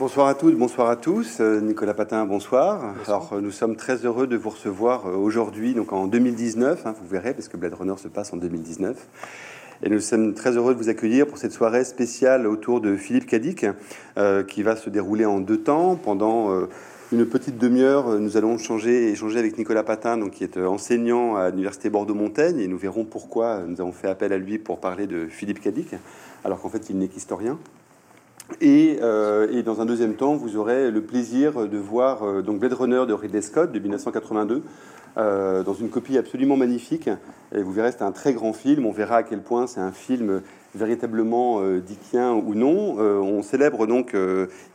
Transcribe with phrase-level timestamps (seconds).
[0.00, 1.40] Bonsoir à toutes, bonsoir à tous.
[1.40, 2.94] Euh, Nicolas Patin, bonsoir.
[3.06, 6.94] Alors, euh, nous sommes très heureux de vous recevoir euh, aujourd'hui, donc en 2019, hein,
[6.98, 8.96] vous verrez, parce que Blade Runner se passe en 2019.
[9.82, 13.26] Et nous sommes très heureux de vous accueillir pour cette soirée spéciale autour de Philippe
[13.26, 13.66] Cadic,
[14.48, 15.96] qui va se dérouler en deux temps.
[15.96, 16.66] Pendant
[17.12, 21.50] une petite demi-heure, nous allons changer, échanger avec Nicolas Patin, donc, qui est enseignant à
[21.50, 25.26] l'Université Bordeaux-Montaigne, et nous verrons pourquoi nous avons fait appel à lui pour parler de
[25.28, 25.94] Philippe Cadic,
[26.44, 27.58] alors qu'en fait, il n'est qu'historien.
[28.62, 32.74] Euh, et, dans un deuxième temps, vous aurez le plaisir de voir euh, donc Blade
[32.74, 34.62] Runner de Ridley Scott de 1982
[35.16, 37.08] euh, dans une copie absolument magnifique.
[37.54, 38.86] Et vous verrez, c'est un très grand film.
[38.86, 40.42] On verra à quel point c'est un film
[40.74, 42.96] véritablement dickien ou non.
[42.98, 44.14] on célèbre donc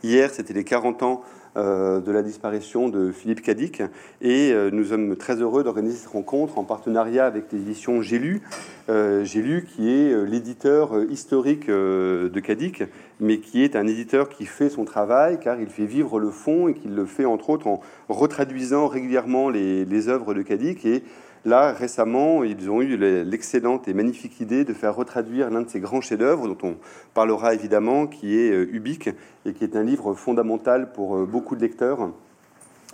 [0.02, 1.22] hier, c'était les 40 ans
[1.56, 3.82] de la disparition de Philippe Cadic.
[4.20, 8.42] Et euh, nous sommes très heureux d'organiser cette rencontre en partenariat avec l'édition J'ai lu,
[8.88, 12.82] euh, J'ai lu qui est l'éditeur historique de Cadic,
[13.20, 16.68] mais qui est un éditeur qui fait son travail car il fait vivre le fond
[16.68, 20.84] et qu'il le fait entre autres en retraduisant régulièrement les, les œuvres de Cadic.
[20.84, 21.02] Et
[21.46, 25.78] Là, récemment, ils ont eu l'excellente et magnifique idée de faire retraduire l'un de ces
[25.78, 26.74] grands chefs-d'œuvre, dont on
[27.14, 29.10] parlera évidemment, qui est euh, Ubik,
[29.44, 32.10] et qui est un livre fondamental pour euh, beaucoup de lecteurs.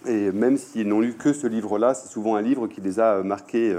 [0.07, 3.15] Et même s'ils n'ont lu que ce livre-là, c'est souvent un livre qui les a
[3.15, 3.75] euh, marqués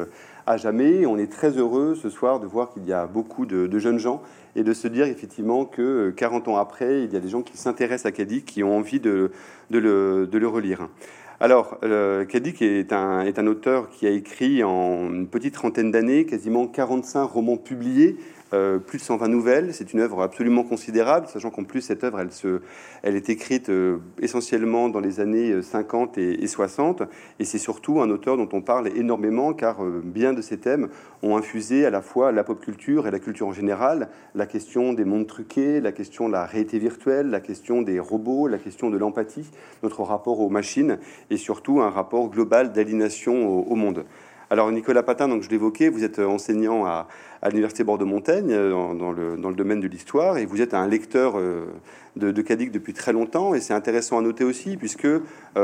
[0.48, 1.06] à jamais.
[1.06, 4.24] On est très heureux ce soir de voir qu'il y a beaucoup de, jeunes gens
[4.56, 7.58] et de se dire effectivement que 40 ans après, il y a des gens qui
[7.58, 9.30] s'intéressent à Cadiz, qui ont envie de
[9.70, 10.88] le relire.
[11.44, 15.92] Alors, euh, Kadik est un, est un auteur qui a écrit en une petite trentaine
[15.92, 18.16] d'années quasiment 45 romans publiés,
[18.54, 19.74] euh, plus de 120 nouvelles.
[19.74, 22.62] C'est une œuvre absolument considérable, sachant qu'en plus, cette œuvre, elle, se,
[23.02, 27.04] elle est écrite euh, essentiellement dans les années 50 et, 60.
[27.40, 30.90] Et c'est surtout un auteur dont on parle énormément, car bien de ces thèmes
[31.24, 34.94] ont infusé à la fois la pop culture et la culture en général, la question
[34.94, 38.90] des mondes truqués, la question de la réalité virtuelle, la question des robots, la question
[38.90, 39.50] de l'empathie,
[39.82, 44.06] notre rapport aux machines, et surtout un rapport global d'aliénation au, monde.
[44.50, 47.08] Alors Nicolas Patin, donc je l'évoquais, vous êtes enseignant à,
[47.50, 51.38] l'Université Bordeaux-Montaigne euh, dans, le, dans, le, domaine de l'histoire et vous êtes un lecteur
[51.38, 51.66] euh,
[52.16, 55.22] de, Cadic depuis très longtemps et c'est intéressant à noter aussi puisque euh,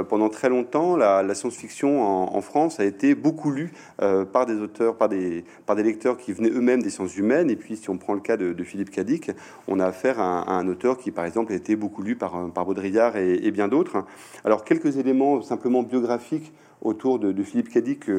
[0.08, 5.08] pendant très longtemps la, science-fiction en, France a été beaucoup lue par des auteurs, par
[5.08, 8.14] des, par des lecteurs qui venaient eux-mêmes des sciences humaines et puis si on prend
[8.14, 9.32] le cas de, Philippe Cadic,
[9.68, 12.66] on a affaire à, un auteur qui par exemple a été beaucoup lu par, par
[12.66, 14.04] Baudrillard et, bien d'autres.
[14.44, 16.52] Alors quelques éléments simplement biographiques
[16.82, 18.10] autour de, de Philippe Cadic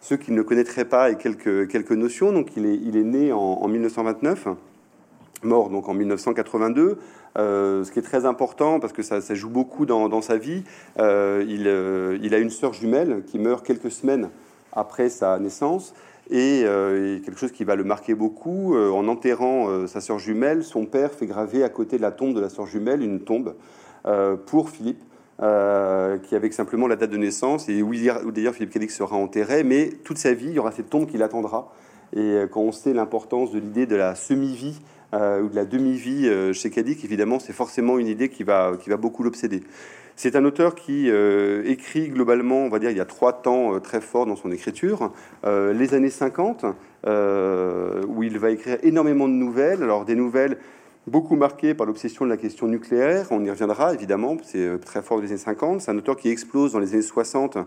[0.00, 2.32] ceux qui ne connaîtraient pas et quelques, quelques notions.
[2.32, 4.48] Donc, il est, il est né en, 1929,
[5.42, 6.98] mort donc en 1982.
[7.38, 10.36] Euh, ce qui est très important parce que ça, ça joue beaucoup dans, dans sa
[10.36, 10.64] vie.
[10.98, 14.30] Euh, il, euh, il, a une sœur jumelle qui meurt quelques semaines
[14.72, 15.94] après sa naissance.
[16.30, 16.62] Et,
[17.24, 21.26] quelque chose qui va le marquer beaucoup, en enterrant sa sœur jumelle, son père fait
[21.26, 23.56] graver à côté de la tombe de la sœur jumelle une tombe
[24.46, 25.02] pour Philippe,
[25.42, 29.64] euh, qui avec simplement la date de naissance et où, d'ailleurs Philippe Cadic sera enterré,
[29.64, 31.72] mais toute sa vie, il y aura cette tombe qui l'attendra.
[32.14, 34.78] Et euh, quand on sait l'importance de l'idée de la semi-vie
[35.14, 38.90] euh, ou de la demi-vie chez Cadic, évidemment, c'est forcément une idée qui va, qui
[38.90, 39.62] va beaucoup l'obséder.
[40.14, 41.08] C'est un auteur qui
[41.64, 45.14] écrit globalement, on va dire, il y a trois temps très forts dans son écriture.
[45.46, 46.66] les années 50,
[47.06, 49.82] où il va écrire énormément de nouvelles.
[49.82, 50.58] Alors des nouvelles
[51.06, 53.26] beaucoup marqué par l'obsession de la question nucléaire.
[53.30, 55.80] On y reviendra évidemment, c'est euh, très fort des années 50.
[55.80, 57.58] C'est un auteur qui explose dans les années 60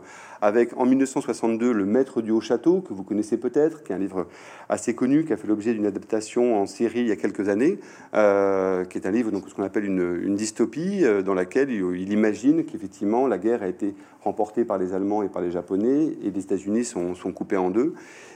[0.41, 3.99] avec en 1962 Le Maître du Haut Château, que vous connaissez peut-être, qui est un
[3.99, 4.27] livre
[4.67, 7.79] assez connu, qui a fait l'objet d'une adaptation en série il y a quelques années,
[8.13, 12.11] euh, qui est un livre, donc ce qu'on appelle une, dystopie, euh, dans laquelle il,
[12.11, 16.31] imagine qu'effectivement la guerre a été remportée par les Allemands et par les Japonais, et
[16.31, 17.93] les États-Unis sont, coupés en deux.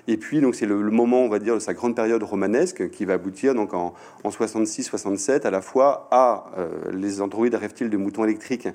[0.07, 3.05] Et puis, donc, c'est le, moment, on va dire, de sa grande période romanesque qui
[3.05, 3.93] va aboutir donc en,
[4.25, 8.67] 66-67 à la fois à euh, les androïdes reptiles de moutons électriques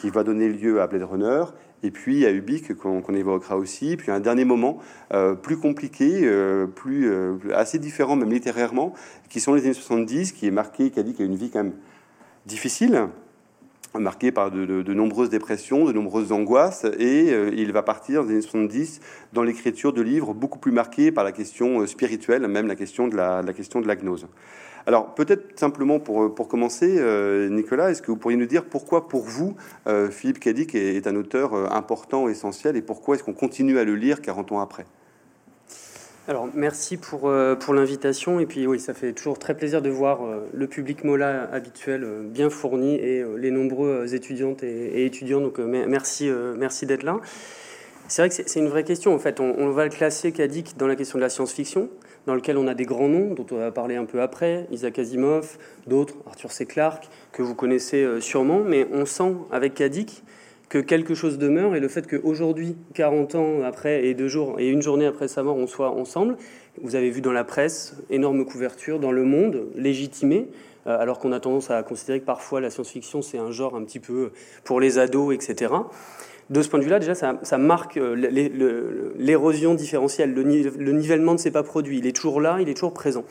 [0.00, 1.44] qui va donner lieu à Blade Runner
[1.82, 4.78] et puis à Ubik qu'on évoquera aussi, puis un dernier moment
[5.12, 7.10] euh, plus compliqué, euh, plus
[7.54, 8.92] assez différent même littérairement,
[9.28, 11.50] qui sont les années 70, qui est marqué, qui a dit qu'il a une vie
[11.50, 11.72] quand même
[12.46, 13.08] difficile,
[13.98, 18.40] marqué par de, nombreuses dépressions, de nombreuses angoisses, et euh, il va partir les années
[18.42, 19.00] 70
[19.32, 23.08] dans l'écriture de livres beaucoup plus marqués par la question euh, spirituelle, même la question
[23.08, 24.28] de la, question de la gnose.
[24.86, 27.00] Alors peut-être simplement pour, euh, pour commencer,
[27.50, 29.56] Nicolas, est-ce que vous pourriez nous dire pourquoi pour vous
[30.10, 34.22] Philippe Cadic est, un auteur important, essentiel, et pourquoi est-ce qu'on continue à le lire
[34.22, 34.86] 40 ans après?
[36.28, 38.40] Alors, merci pour, euh, pour l'invitation.
[38.40, 42.04] Et puis, oui, ça fait toujours très plaisir de voir euh, le public MOLA habituel
[42.04, 45.40] euh, bien fourni et les nombreux étudiantes et, étudiants.
[45.40, 47.20] Donc, merci, merci d'être là.
[48.08, 49.14] C'est vrai que c'est une vraie question.
[49.14, 51.88] En fait, on, va le classer, Kadik, dans la question de la science-fiction,
[52.26, 54.98] dans lequel on a des grands noms, dont on va parler un peu après, Isaac
[54.98, 56.66] Asimov, d'autres, Arthur C.
[56.66, 60.24] Clarke, que vous connaissez sûrement, mais on sent avec Kadik
[60.70, 64.68] que quelque chose demeure et le fait qu'aujourd'hui, 40 ans après et deux jours et
[64.68, 66.36] une journée après sa mort, on soit ensemble.
[66.80, 70.48] Vous avez vu dans la presse, énorme couverture, dans le monde, légitimée,
[70.86, 73.82] euh, alors qu'on a tendance à considérer que parfois la science-fiction c'est un genre un
[73.82, 74.30] petit peu
[74.62, 75.74] pour les ados, etc.
[76.50, 78.14] De ce point de vue-là, déjà, ça, marque euh,
[79.16, 80.34] l'érosion différentielle.
[80.34, 81.98] Le, nivellement ne s'est pas produit.
[81.98, 83.24] Il est toujours là, il est toujours présent.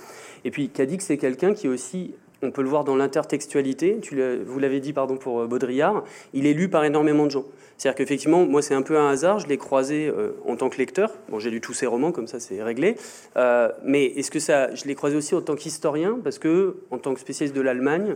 [0.45, 3.99] Et puis, Cadix, c'est quelqu'un qui aussi on peut le voir dans l'intertextualité,
[4.45, 6.03] vous l'avez dit pardon pour euh, Baudrillard,
[6.33, 7.45] il est lu par énormément de gens.
[7.77, 10.77] C'est-à-dire qu'effectivement, moi c'est un peu un hasard, je l'ai croisé euh, en tant que
[10.77, 12.95] lecteur, bon j'ai lu tous ses romans, comme ça c'est réglé,
[13.37, 16.97] euh, mais est-ce que ça, je l'ai croisé aussi en tant qu'historien, parce que en
[16.97, 18.15] tant que spécialiste de l'Allemagne,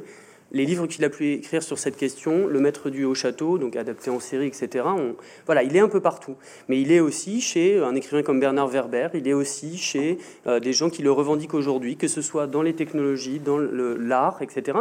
[0.54, 3.76] les livres qu'il a pu écrire sur cette question, Le Maître du Haut Château, donc
[3.76, 4.86] adapté en série, etc.
[5.48, 6.36] voilà, il est un peu partout.
[6.70, 10.60] Mais il est aussi chez un écrivain comme Bernard Werber, il est aussi chez euh,
[10.60, 14.80] des gens qui le revendiquent aujourd'hui, que ce soit dans les technologies, dans l'art, etc.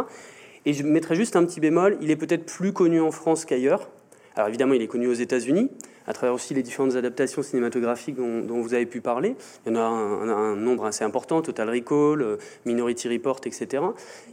[0.65, 3.89] Et je mettrais juste un petit bémol, il est peut-être plus connu en France qu'ailleurs.
[4.35, 5.69] Alors évidemment, il est connu aux États-Unis,
[6.07, 9.35] à travers aussi les différentes adaptations cinématographiques dont, vous avez pu parler.
[9.65, 13.83] Il y en a un, nombre assez important, Total Recall, euh, Minority Report, etc.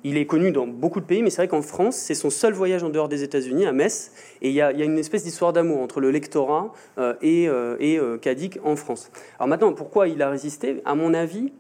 [0.05, 2.55] Il est connu dans beaucoup de pays, mais c'est vrai qu'en France, c'est son seul
[2.55, 5.81] voyage en dehors des États-Unis, à Metz, et il y a, une espèce d'histoire d'amour
[5.81, 9.11] entre le lectorat euh, et, euh, et Kadik en France.
[9.39, 10.81] Alors maintenant, pourquoi il a résisté?
[10.85, 11.53] À mon avis,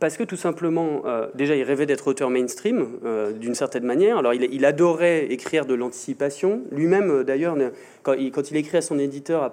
[0.00, 4.18] parce que tout simplement, euh, déjà, il rêvait d'être auteur mainstream euh, d'une certaine manière.
[4.18, 6.62] Alors, il, adorait écrire de l'anticipation.
[6.72, 7.56] Lui-même, euh, d'ailleurs,
[8.02, 9.50] quand il, écrit à son éditeur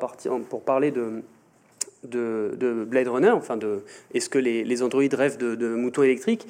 [0.50, 1.22] pour parler de,
[2.04, 3.84] de, Blade Runner, enfin, de
[4.14, 6.48] est-ce que les, androïdes rêvent de, moutons électriques,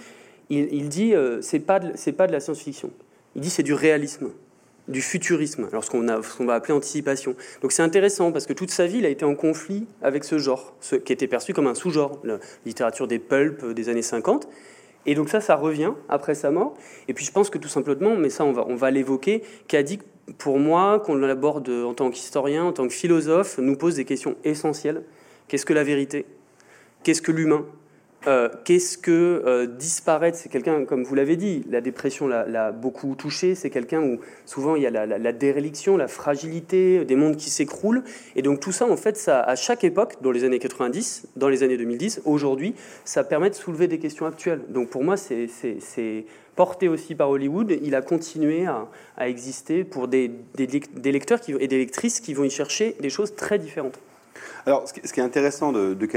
[0.50, 2.92] il, il dit c'est pas c'est pas de la science-fiction.
[3.36, 4.32] Il dit c'est du réalisme
[4.88, 7.36] du futurisme, alors ce qu'on va appeler anticipation.
[7.62, 10.38] Donc c'est intéressant parce que toute sa vie, il a été en conflit avec ce
[10.38, 14.48] genre, ce qui était perçu comme un sous-genre, la littérature des pulps des années 50.
[15.06, 16.76] Et donc ça, ça revient après sa mort.
[17.08, 19.44] Et puis je pense que tout simplement, mais ça on va, on va l'évoquer,
[19.84, 20.00] dit
[20.38, 24.36] pour moi, qu'on l'aborde en tant qu'historien, en tant que philosophe, nous pose des questions
[24.44, 25.04] essentielles.
[25.48, 26.26] Qu'est-ce que la vérité?
[27.04, 27.66] Qu'est-ce que l'humain?
[28.28, 30.38] Euh, qu'est-ce que euh, disparaître?
[30.38, 33.56] C'est quelqu'un, comme vous l'avez dit, la dépression l'a beaucoup touché.
[33.56, 37.50] C'est quelqu'un où souvent il y a la, la, déréliction, la fragilité, des mondes qui
[37.50, 38.04] s'écroulent.
[38.36, 41.50] Et donc tout ça, en fait, ça, à chaque époque, dans les années 90, dans
[41.50, 42.76] les années 2010, aujourd'hui,
[43.06, 44.62] ça permet de soulever des questions actuelles.
[44.70, 46.26] Donc pour moi, c'est
[46.56, 47.76] porté aussi par Hollywood.
[47.82, 48.88] Il a continué à,
[49.28, 54.00] exister pour des, lecteurs et des lectrices qui vont y chercher des choses très différentes.
[54.66, 56.08] Alors, ce qui est intéressant de, de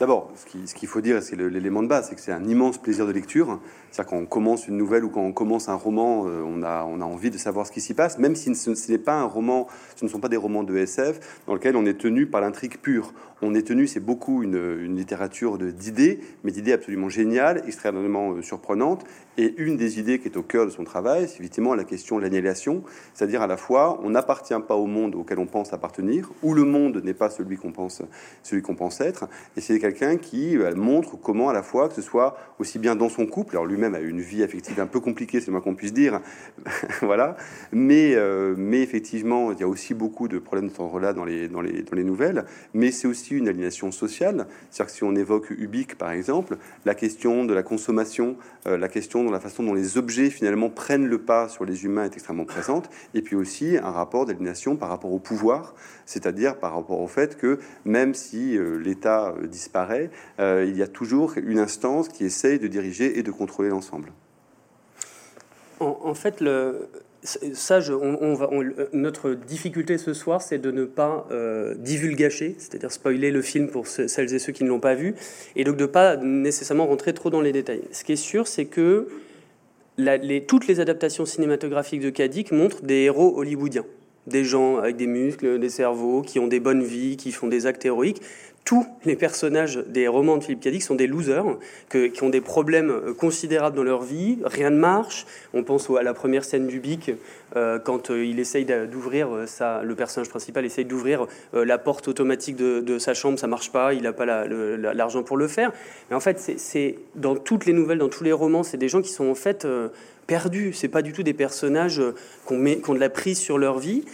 [0.00, 3.06] d'abord, ce qu'il faut dire, c'est l'élément de base, c'est que c'est un immense plaisir
[3.06, 3.60] de lecture.
[3.92, 6.84] C'est-à-dire quand on commence une nouvelle ou quand on commence un roman, euh, on, a,
[6.84, 9.24] on a envie de savoir ce qui s'y passe, même si ce, n'est pas un
[9.24, 12.40] roman, ce ne sont pas des romans de SF dans lesquels on est tenu par
[12.40, 13.14] l'intrigue pure.
[13.40, 18.42] On est tenu, c'est beaucoup une, une littérature d'idées, mais d'idées absolument géniales, extrêmement euh,
[18.42, 19.04] surprenantes.
[19.38, 22.16] Et une des idées qui est au cœur de son travail, c'est effectivement la question
[22.16, 22.82] de l'annihilation,
[23.14, 26.64] c'est-à-dire à la fois, on n'appartient pas au monde auquel on pense appartenir, ou le
[26.64, 28.02] monde n'est pas celui qu'on pense,
[28.42, 29.28] celui qu'on pense être.
[29.56, 32.96] Et c'est quelqu'un qui euh, montre comment à la fois, que ce soit aussi bien
[32.96, 35.60] dans son couple, alors lui-même a une vie affective un peu compliquée, c'est le moins
[35.60, 36.20] qu'on puisse dire,
[37.02, 37.36] voilà.
[37.72, 41.24] Mais, euh, mais effectivement, il y a aussi beaucoup de problèmes de ce là dans
[41.24, 42.44] les, dans, les, dans les nouvelles.
[42.74, 44.46] Mais c'est aussi une aliénation sociale.
[44.70, 48.36] C'est-à-dire que si on évoque Ubik, par exemple, la question de la consommation,
[48.66, 51.84] euh, la question de la façon dont les objets finalement prennent le pas sur les
[51.84, 52.88] humains est extrêmement présente.
[53.14, 55.74] Et puis aussi un rapport d'aliénation par rapport au pouvoir,
[56.06, 61.34] c'est-à-dire par rapport au fait que même si euh, l'État disparaît, il y a toujours
[61.36, 64.12] une instance qui essaye de diriger et de contrôler ensemble
[65.80, 66.88] en, fait, le,
[67.22, 67.80] ça,
[68.92, 73.86] notre difficulté ce soir, c'est de ne pas euh, divulgacher, c'est-à-dire spoiler le film pour
[73.86, 75.14] celles et ceux qui ne l'ont pas vu,
[75.54, 77.82] et donc de ne pas nécessairement rentrer trop dans les détails.
[77.92, 79.08] Ce qui est sûr, c'est que
[80.46, 83.86] toutes les adaptations cinématographiques de Kadik montrent des héros hollywoodiens,
[84.26, 87.66] des gens avec des muscles, des cerveaux, qui ont des bonnes vies, qui font des
[87.66, 88.22] actes héroïques.
[88.66, 91.44] Tous les personnages des romans de Philippe Cadic sont des losers,
[91.88, 95.24] qui ont des problèmes euh, considérables dans leur vie, rien ne marche.
[95.54, 97.12] On pense à la première scène du Bic,
[97.54, 102.98] euh, quand euh, il essaye d'ouvrir, le personnage principal essaye d'ouvrir la porte automatique de,
[102.98, 105.70] sa chambre, ça marche pas, il n'a pas l'argent pour le faire.
[106.10, 109.00] Mais en fait, c'est dans toutes les nouvelles, dans tous les romans, c'est des gens
[109.00, 109.64] qui sont en fait
[110.26, 110.72] perdus.
[110.72, 112.02] C'est pas du tout des personnages
[112.44, 114.04] qu'on ont de la prise sur leur vie.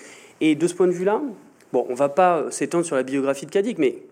[0.41, 1.23] Et de ce point de vue-là,
[1.73, 4.03] bon, on va pas s'étendre sur la biographie de Cadic, mais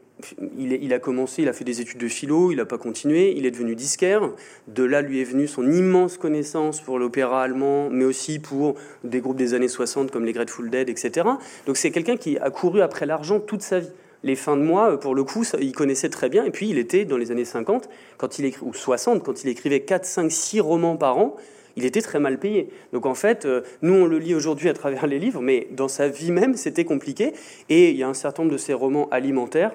[0.58, 3.46] il, a commencé, il a fait des études de philo, il n'a pas continué, il
[3.46, 4.30] est devenu disquaire.
[4.68, 9.20] De là, lui est venue son immense connaissance pour l'opéra allemand, mais aussi pour des
[9.20, 11.26] groupes des années 60 comme les Grateful Dead, etc.
[11.66, 13.90] Donc c'est quelqu'un qui a couru après l'argent toute sa vie.
[14.22, 16.44] Les fins de mois, pour le coup, il connaissait très bien.
[16.44, 17.88] Et puis, il était dans les années 50,
[18.18, 21.36] quand il ou 60, quand il écrivait 4, 5, 6 romans par an,
[21.76, 22.68] il était très mal payé.
[22.92, 25.88] Donc en fait, euh, nous on le lit aujourd'hui à travers les livres, mais dans
[25.88, 27.32] sa vie même, c'était compliqué.
[27.68, 29.74] Et il y a un certain nombre de ces romans alimentaires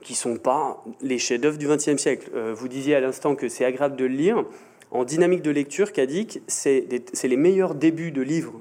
[0.00, 2.30] qui ne sont pas les chefs-d'œuvre du XXe siècle.
[2.34, 4.44] Euh, vous disiez à l'instant que c'est agréable de le lire.
[4.90, 6.86] En dynamique de lecture, Kadik, c'est
[7.24, 8.54] les meilleurs débuts de livres,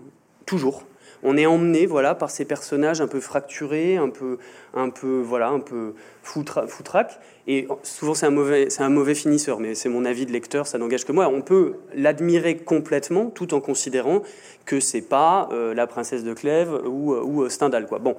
[0.46, 0.84] toujours.
[1.24, 4.38] On est emmené voilà, par ces personnages un peu fracturés, un peu,
[4.74, 5.94] un peu, voilà, un peu
[6.24, 7.20] foutraque.
[7.48, 10.78] Et souvent, c'est un, mauvais, un mauvais finisseur, mais c'est mon avis de lecteur, ça
[10.78, 11.28] n'engage que moi.
[11.28, 14.22] On peut l'admirer complètement tout en considérant
[14.66, 17.86] que c'est pas euh, la princesse de Clèves ou, ou Stendhal.
[17.86, 18.00] Quoi.
[18.00, 18.16] Bon.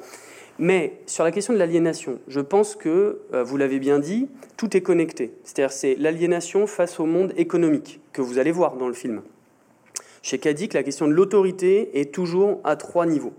[0.59, 4.75] Mais sur la question de l'aliénation, je pense que, euh, vous l'avez bien dit, tout
[4.76, 5.35] est connecté.
[5.45, 9.21] C'est-à-dire c'est l'aliénation face au monde économique que vous allez voir dans le film.
[10.26, 13.33] Chez Kadik, la question de l'autorité est toujours à trois niveaux.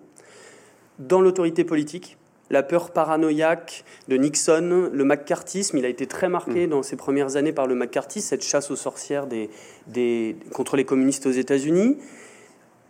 [1.00, 2.15] Dans l'autorité politique,
[2.50, 6.70] la peur paranoïaque de Nixon, le McCarthyisme, il a été très marqué mm.
[6.70, 9.27] dans ses premières années par le McCarthy, cette chasse aux sorcières
[10.53, 11.98] contre les communistes aux États-Unis.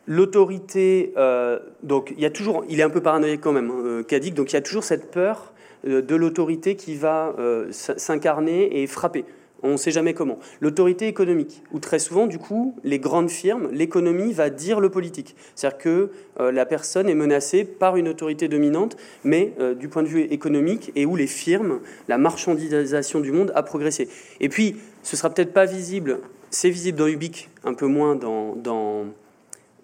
[0.06, 4.04] L'autorité, euh, donc il y a toujours, il est un peu paranoïaque quand même, euh,
[4.04, 5.54] donc il y a toujours cette peur
[5.88, 7.36] euh, de l'autorité qui va
[7.72, 9.26] s'incarner et frapper.
[9.64, 10.40] On ne sait jamais comment.
[10.62, 15.36] L'autorité économique, où très souvent, du coup, les grandes firmes, l'économie va dire le politique.
[15.56, 20.22] C'est-à-dire que la personne est menacée par une autorité dominante, mais du point de vue
[20.22, 24.10] économique, et où les firmes, la marchandisation du monde a progressé.
[24.40, 26.20] Et puis, ce sera peut-être pas visible,
[26.52, 29.06] c'est visible dans Ubik, un peu moins dans, dans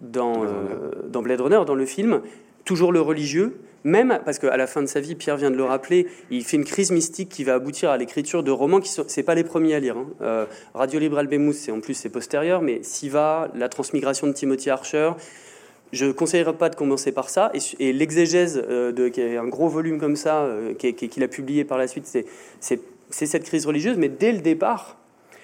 [0.03, 2.21] dans, euh, dans Blade Runner, dans le film,
[2.65, 5.63] toujours le religieux, même parce qu'à la fin de sa vie, Pierre vient de le
[5.63, 9.05] rappeler, il fait une crise mystique qui va aboutir à l'écriture de romans qui sont,
[9.07, 9.97] c'est pas les premiers à lire.
[9.97, 10.07] Hein.
[10.21, 14.69] Euh, Radio Libre Albémous, c'est en plus c'est postérieur, mais Siva, la transmigration de Timothy
[14.69, 15.11] Archer,
[15.91, 17.51] je ne conseillerais pas de commencer par ça.
[17.79, 20.47] Et, l'exégèse, euh, de, qui est un gros volume comme ça,
[20.77, 22.25] qu'il a publié par la suite, c'est,
[22.59, 24.97] c'est, cette crise religieuse, mais dès le départ,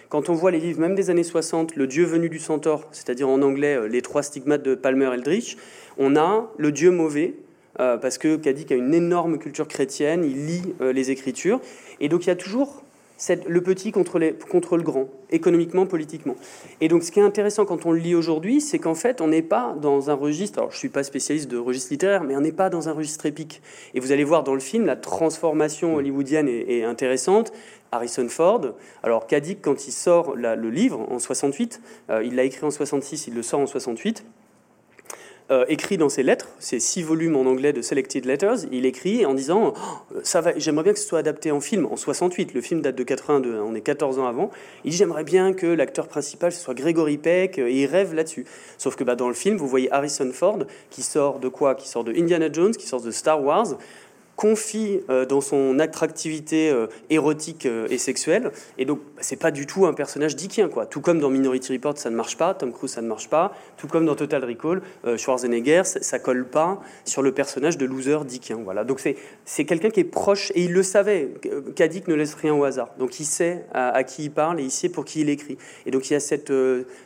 [0.09, 3.29] quand on voit les livres, même des années 60, Le Dieu venu du centaure, c'est-à-dire
[3.29, 5.55] en anglais euh, les trois stigmates de Palmer Eldritch,
[5.99, 7.35] on a le Dieu mauvais,
[7.79, 11.59] euh, parce que Kadik a une énorme culture chrétienne, il lit euh, les Écritures,
[11.99, 12.83] et donc il y a toujours
[13.47, 16.37] le petit contre, le grand, économiquement, politiquement.
[16.79, 19.27] Et donc ce qui est intéressant quand on le lit aujourd'hui, c'est qu'en fait, on
[19.27, 22.37] n'est pas dans un registre, alors je ne suis pas spécialiste de registre littéraire, mais
[22.37, 23.61] on n'est pas dans un registre épique.
[23.93, 27.51] Et vous allez voir dans le film, la transformation hollywoodienne est intéressante.
[27.91, 28.61] Harrison Ford.
[29.03, 33.27] Alors Kadik, quand il sort le livre en 68, euh, il l'a écrit en 66,
[33.27, 34.25] il le sort en 68.
[35.51, 39.25] Euh, écrit dans ses lettres, ces six volumes en anglais de Selected Letters, il écrit
[39.25, 42.53] en disant oh, ça va, j'aimerais bien que ce soit adapté en film en 68.
[42.53, 44.51] Le film date de 82, hein, on est 14 ans avant.
[44.85, 48.45] Il dit j'aimerais bien que l'acteur principal ce soit Gregory Peck et il rêve là-dessus.
[48.77, 50.59] Sauf que bah, dans le film, vous voyez Harrison Ford
[50.91, 51.73] qui sort de quoi?
[51.73, 53.75] Qui sort de Indiana Jones, qui sort de Star Wars
[54.39, 58.53] confie euh, dans son attractivité euh, érotique euh, et sexuelle.
[58.77, 60.85] Et donc, c'est pas du tout un personnage dickien, quoi.
[60.85, 62.53] Tout comme dans Minority Report, ça ne marche pas.
[62.53, 63.53] Tom Cruise, ça ne marche pas.
[63.75, 64.81] Tout comme dans Total Recall,
[65.17, 68.59] Schwarzenegger, ça, ça, colle pas sur le personnage de loser dickien.
[68.63, 68.85] Voilà.
[68.85, 69.01] Donc,
[69.43, 71.33] c'est quelqu'un qui est proche, et il le savait.
[71.75, 72.91] Kadik ne laisse rien au hasard.
[72.97, 75.57] Donc, il sait à, qui il parle et il sait pour qui il écrit.
[75.85, 76.53] Et donc, il y a cette,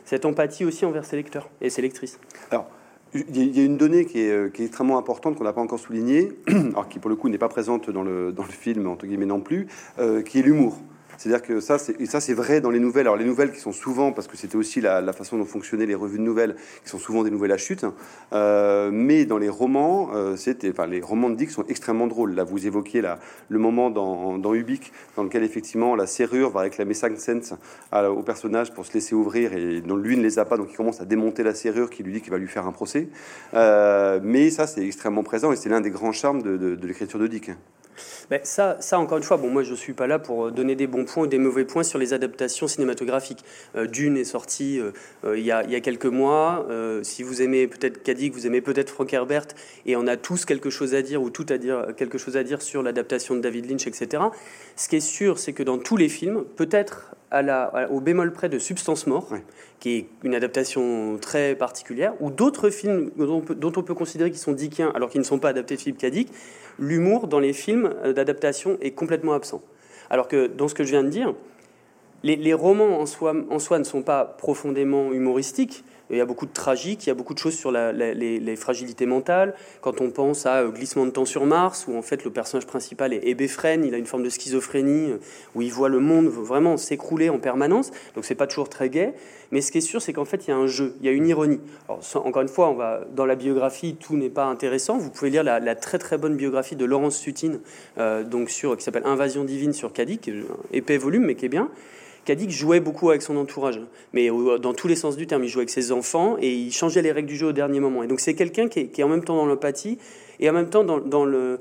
[0.04, 2.20] cette empathie aussi envers ses lecteurs et ses lectrices.
[2.52, 2.68] Alors,
[3.14, 6.32] il y a une donnée qui est, euh, extrêmement importante qu'on n'a pas encore soulignée,
[6.48, 9.26] alors qui pour le coup n'est pas présente dans le, dans le film, entre guillemets
[9.26, 9.68] non plus,
[9.98, 10.76] euh, qui est l'humour.
[11.18, 13.06] C'est-à-dire que ça, c'est, ça, c'est vrai dans les nouvelles.
[13.06, 15.94] Alors, les nouvelles qui sont souvent, parce que c'était aussi la, façon dont fonctionnaient les
[15.94, 17.84] revues de nouvelles, qui sont souvent des nouvelles à chute.
[18.32, 22.34] Euh, mais dans les romans, euh, c'était, enfin, les romans de Dick sont extrêmement drôles.
[22.34, 23.02] Là, vous évoquiez
[23.48, 24.54] le moment dans, dans
[25.16, 27.58] dans lequel effectivement la serrure va réclamer 5 cents
[27.92, 30.76] au personnage pour se laisser ouvrir et dont lui ne les a pas, donc il
[30.76, 33.08] commence à démonter la serrure qui lui dit qu'il va lui faire un procès.
[33.54, 37.18] Euh, mais ça, c'est extrêmement présent et c'est l'un des grands charmes de, de l'écriture
[37.18, 37.50] de Dick.
[38.30, 40.74] Mais ça, ça, encore une fois, bon, moi je ne suis pas là pour donner
[40.74, 43.44] des bons points ou des mauvais points sur les adaptations cinématographiques.
[43.76, 44.92] Euh, Dune est sorti euh,
[45.24, 46.66] euh, il, y a, il, y a, quelques mois.
[47.02, 49.46] si vous aimez peut-être Kadik, vous aimez peut-être Frank Herbert,
[49.86, 52.42] et on a tous quelque chose à dire ou tout à dire, quelque chose à
[52.42, 54.22] dire sur l'adaptation de David Lynch, etc.
[54.76, 58.32] Ce qui est sûr, c'est que dans tous les films, peut-être à la, au bémol
[58.32, 59.34] près de Substance Mort,
[59.80, 63.94] qui est une adaptation très particulière, ou d'autres films dont on, peut, dont on peut
[63.94, 66.30] considérer qu'ils sont dickiens alors qu'ils ne sont pas adaptés de Philippe Kadik,
[66.78, 69.62] l'humour dans les films euh, d'adaptation est complètement absent.
[70.10, 71.34] Alors que dans ce que je viens de dire,
[72.22, 76.46] les, romans en soi, en soi, ne sont pas profondément humoristiques, il y a beaucoup
[76.46, 79.54] de tragique, il y a beaucoup de choses sur les, fragilités mentales.
[79.80, 83.12] Quand on pense à Glissement de temps sur Mars, où en fait le personnage principal
[83.12, 85.14] est hébéphrène, il a une forme de schizophrénie,
[85.54, 87.90] où il voit le monde vraiment s'écrouler en permanence.
[88.14, 89.14] Donc c'est pas toujours très gai.
[89.50, 91.08] Mais ce qui est sûr, c'est qu'en fait, il y a un jeu, il y
[91.08, 91.60] a une ironie.
[91.88, 94.98] encore une fois, on va, dans la biographie, tout n'est pas intéressant.
[94.98, 97.60] Vous pouvez lire la, très très bonne biographie de Laurence Sutine,
[97.98, 100.30] euh, donc sur, qui s'appelle Invasion divine sur Kadik,
[100.72, 101.70] épais volume, mais qui est bien.
[102.24, 103.80] Kadik jouait beaucoup avec son entourage,
[104.12, 104.28] mais
[104.60, 105.44] dans tous les sens du terme.
[105.44, 108.02] Il jouait avec ses enfants et il changeait les règles du jeu au dernier moment.
[108.02, 109.98] Et donc c'est quelqu'un qui, est en même temps dans l'empathie
[110.40, 111.60] et en même temps dans le,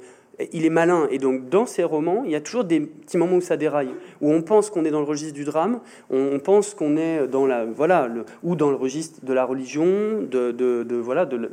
[0.51, 1.07] il est malin.
[1.11, 3.93] Et donc, dans ses romans, il y a toujours des petits moments où ça déraille,
[4.21, 7.45] où on pense qu'on est dans le registre du drame, on pense qu'on est dans
[7.45, 9.85] la, voilà, le, ou dans le registre de la religion,
[10.23, 11.49] de, voilà, de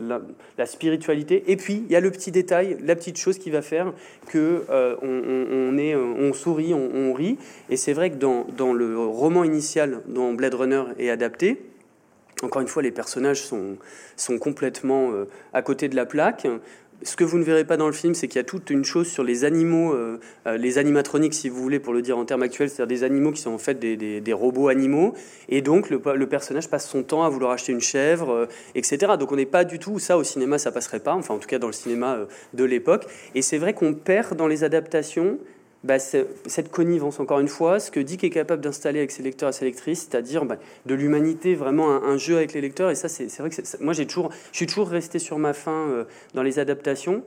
[0.57, 1.45] la, spiritualité.
[1.49, 3.93] Et puis, il y a le petit détail, la petite chose qui va faire
[4.29, 7.39] que euh, on, est, on sourit, on, rit.
[7.69, 11.61] Et c'est vrai que dans, le roman initial dont Blade Runner est adapté,
[12.43, 13.77] encore une fois, les personnages sont,
[14.17, 16.47] sont complètement euh, à côté de la plaque
[17.03, 18.85] ce que vous ne verrez pas dans le film, c'est qu'il y a toute une
[18.85, 22.25] chose sur les animaux, euh, euh, les animatroniques, si vous voulez, pour le dire en
[22.25, 25.15] termes actuels, c'est-à-dire des animaux qui sont en fait des, robots animaux.
[25.49, 29.13] Et donc, le, personnage passe son temps à vouloir acheter une chèvre, euh, etc.
[29.19, 31.49] Donc, on n'est pas du tout, ça au cinéma, ça passerait pas, enfin, en tout
[31.49, 32.19] cas dans le cinéma
[32.55, 33.07] de l'époque.
[33.35, 35.39] Et c'est vrai qu'on perd dans les adaptations
[35.83, 39.49] bah, cette connivence, encore une fois, ce que Dick est capable d'installer avec ses lecteurs
[39.49, 42.91] et ses lectrices, c'est-à-dire bah, de l'humanité, vraiment un, jeu avec les lecteurs.
[42.91, 45.89] Et ça, c'est vrai que moi, j'ai toujours, je suis toujours resté sur ma fin
[45.89, 47.23] euh, dans les adaptations.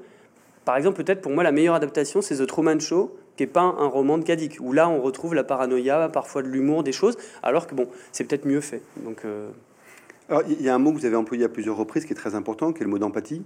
[0.65, 3.61] Par exemple, peut-être pour moi, la meilleure adaptation, c'est The Truman Show, qui n'est pas
[3.61, 7.17] un roman de Kadik, où là, on retrouve la paranoïa, parfois de l'humour, des choses,
[7.41, 8.83] alors que bon, c'est peut-être mieux fait.
[9.25, 9.49] Euh,
[10.47, 12.35] il y a un mot que vous avez employé à plusieurs reprises qui est très
[12.35, 13.41] important, qui est le mot d'empathie.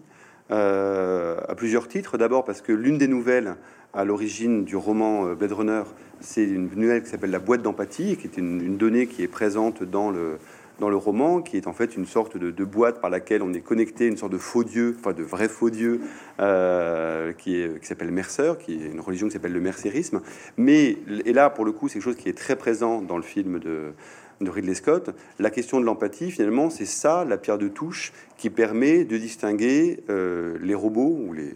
[0.50, 2.18] Euh, à plusieurs titres.
[2.18, 3.56] D'abord parce que l'une des nouvelles
[3.94, 5.84] à l'origine du roman euh, Blade Runner,
[6.22, 9.84] c'est une nouvelle qui s'appelle la boîte d'empathie, qui est une, donnée qui est présente
[9.84, 10.38] dans le,
[10.80, 13.60] dans le roman, qui est en fait une sorte de, boîte par laquelle on est
[13.60, 16.00] connecté, une sorte de faux dieu, enfin de vrai faux dieu,
[16.39, 20.22] euh, qui, est, qui s'appelle Mercer, qui est une religion qui s'appelle le mercérisme.
[20.56, 23.24] Mais, et là, pour le coup, c'est quelque chose qui est très présent dans le
[23.24, 23.92] film de,
[24.41, 28.50] de Ridley Scott, la question de l'empathie, finalement, c'est ça, la pierre de touche, qui
[28.50, 31.53] permet de distinguer euh, les robots, ou les,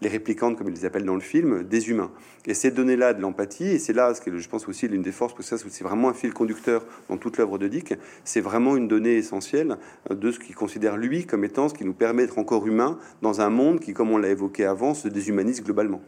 [0.00, 2.10] les, réplicantes, comme ils les appellent dans le film, des humains.
[2.46, 5.12] Et ces données-là de l'empathie, et c'est là, ce que je pense aussi l'une des
[5.12, 8.76] forces, que ça, c'est vraiment un fil conducteur dans toute l'œuvre de Dick, c'est vraiment
[8.76, 9.76] une donnée essentielle
[10.10, 13.40] de ce qu'il considère, lui, comme étant ce qui nous permet d'être encore humain dans
[13.40, 16.02] un monde qui, comme on l'a évoqué avant, se déshumanise globalement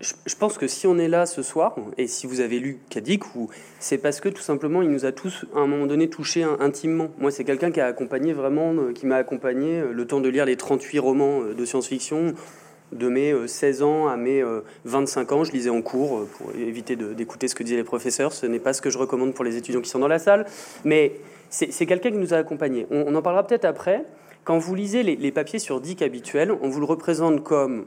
[0.00, 3.22] je pense que si on est là ce soir, et si vous avez lu Kadik,
[3.78, 7.08] c'est parce que tout simplement il nous a tous à un moment donné touché intimement.
[7.18, 10.28] Moi, c'est quelqu'un qui a accompagné vraiment, euh, qui m'a accompagné euh, le temps de
[10.28, 12.34] lire les 38 romans euh, de science-fiction.
[12.92, 14.44] De mes 16 ans à mes
[14.84, 18.32] 25 ans, je lisais en cours pour éviter d'écouter ce que disaient les professeurs.
[18.32, 20.46] Ce n'est pas ce que je recommande pour les étudiants qui sont dans la salle,
[20.84, 21.14] mais
[21.50, 22.86] c'est quelqu'un qui nous a accompagnés.
[22.92, 24.04] On, en parlera peut-être après.
[24.44, 27.86] Quand vous lisez les, les papiers sur Dick habituels, on vous le représente comme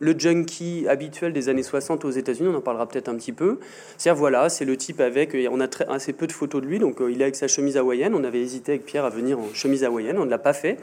[0.00, 3.58] le junkie habituel des années 60 aux États-Unis, on en parlera peut-être un petit peu.
[3.96, 5.36] C'est-à-dire, voilà, c'est le type avec.
[5.50, 7.76] On a assez peu de photos de lui, donc euh, il est avec sa chemise
[7.76, 8.14] hawaïenne.
[8.14, 10.78] On avait hésité avec Pierre à venir en chemise hawaïenne, on ne l'a pas fait.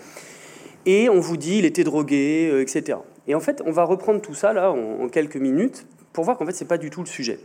[0.86, 2.99] Et on vous dit, il était drogué, euh, etc.
[3.28, 6.45] Et en fait, on va reprendre tout ça là en, quelques minutes pour voir qu'en
[6.45, 7.39] fait, c'est pas du tout le sujet.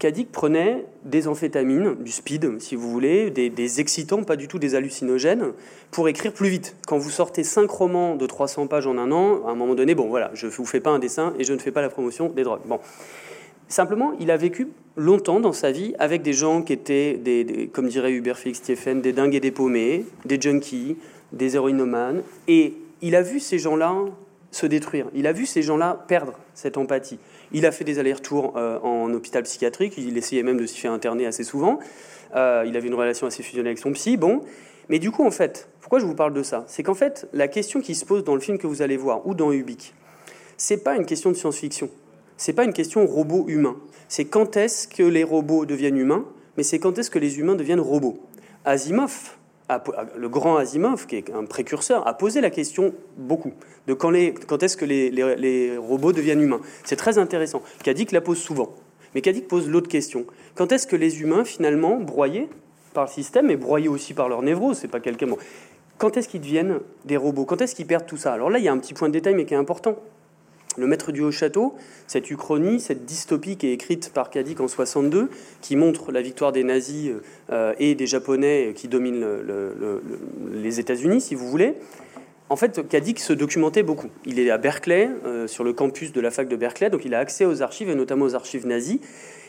[0.00, 4.74] Kadik prenait des amphétamines, du speed, si vous voulez, des, excitants, pas du tout des
[4.74, 5.52] hallucinogènes,
[5.90, 6.74] pour écrire plus vite.
[6.86, 9.94] Quand vous sortez cinq romans de 300 pages en un an, à un moment donné,
[9.94, 11.90] bon voilà, je ne vous fais pas un dessin et je ne fais pas la
[11.90, 12.62] promotion des drogues.
[12.64, 12.80] Bon.
[13.68, 17.86] Simplement, il a vécu longtemps dans sa vie avec des gens qui étaient, des, comme
[17.86, 20.96] dirait Hubert Félix Stephen, des dingues et des paumés, des junkies,
[21.32, 22.22] des héroïnomanes.
[22.48, 23.94] Et il a vu ces gens-là
[24.50, 25.06] se détruire.
[25.14, 27.18] Il a vu ces gens-là perdre cette empathie.
[27.52, 30.92] Il a fait des allers-retours euh, en hôpital psychiatrique, il essayait même de s'y faire
[30.92, 31.78] interner assez souvent.
[32.34, 34.16] Euh, il avait une relation assez fusionnelle avec son psy.
[34.16, 34.42] Bon,
[34.88, 36.64] mais du coup, en fait, pourquoi je vous parle de ça?
[36.68, 39.26] C'est qu'en fait, la question qui se pose dans le film que vous allez voir
[39.26, 39.94] ou dans Ubik,
[40.56, 41.90] c'est pas une question de science-fiction.
[42.36, 43.76] C'est pas une question robot-humain.
[44.08, 46.24] C'est quand est-ce que les robots deviennent humains,
[46.56, 48.18] mais c'est quand est-ce que les humains deviennent robots?
[48.64, 49.38] Asimov,
[50.16, 53.52] le grand Asimov, qui est un précurseur, a posé la question beaucoup
[53.86, 56.60] de quand, est-ce que les, robots deviennent humains.
[56.84, 57.62] C'est très intéressant.
[57.82, 58.74] Kadik la pose souvent.
[59.14, 60.24] Mais Kadik pose l'autre question.
[60.54, 62.48] Quand est-ce que les humains, finalement, broyés
[62.94, 65.28] par le système et broyés aussi par leur névrose, c'est pas quelqu'un.
[65.98, 67.44] Quand est-ce qu'ils deviennent des robots?
[67.44, 68.32] Quand est-ce qu'ils perdent tout ça?
[68.32, 69.96] Alors là, il y a un petit point de détail, mais qui est important.
[70.76, 71.74] Le maître du haut château,
[72.06, 75.28] cette uchronie, cette dystopie qui est écrite par Kadik en 62,
[75.60, 77.10] qui montre la victoire des nazis
[77.50, 79.26] euh, et des Japonais qui dominent
[80.52, 81.74] les États-Unis, si vous voulez,
[82.50, 84.08] en fait, Kadik se documentait beaucoup.
[84.26, 87.14] Il est à Berkeley, euh, sur le campus de la fac de Berkeley, donc il
[87.14, 89.00] a accès aux archives, et notamment aux archives nazies.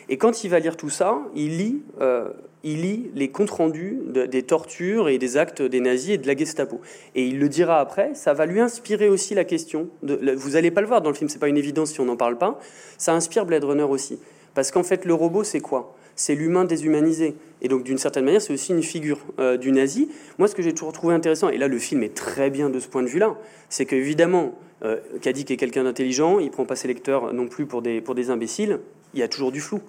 [0.08, 2.28] Et quand il va lire tout ça, il lit, euh,
[2.62, 6.36] il lit les comptes rendus des tortures et des actes des nazis et de la
[6.36, 6.80] Gestapo.
[7.16, 9.88] Et il le dira après, ça va lui inspirer aussi la question.
[10.02, 12.16] Vous n'allez pas le voir dans le film, c'est pas une évidence si on n'en
[12.16, 12.60] parle pas.
[12.98, 14.20] Ça inspire Blade Runner aussi.
[14.54, 15.96] Parce qu'en fait, le robot, c'est quoi?
[16.16, 17.34] C'est l'humain déshumanisé.
[17.60, 20.08] Et donc, d'une certaine manière, c'est aussi une figure euh, du nazi.
[20.38, 22.80] Moi, ce que j'ai toujours trouvé intéressant, et là, le film est très bien de
[22.80, 23.36] ce point de vue-là,
[23.68, 27.82] c'est qu'évidemment, euh, Kadik est quelqu'un d'intelligent, il prend pas ses lecteurs non plus pour
[27.82, 28.80] des, pour des imbéciles,
[29.14, 29.80] il y a toujours du flou.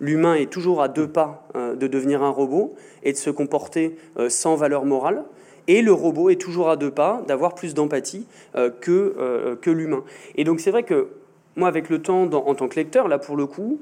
[0.00, 3.96] L'humain est toujours à deux pas euh, de devenir un robot et de se comporter
[4.18, 5.24] euh, sans valeur morale.
[5.68, 8.26] Et le robot est toujours à deux pas d'avoir plus d'empathie
[8.80, 10.02] que, que l'humain.
[10.34, 11.10] Et donc c'est vrai que
[11.54, 13.78] moi, avec le temps, en tant que lecteur, là pour le coup,